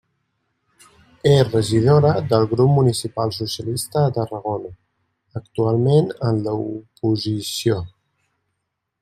[1.31, 4.73] És regidora del Grup Municipal Socialista de Tarragona,
[5.43, 7.79] actualment en l'oposició.